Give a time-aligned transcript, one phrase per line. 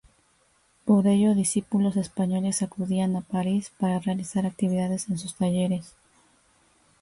[0.83, 5.93] Por ello, discípulos españoles acudían a París para realizar actividades en sus talleres.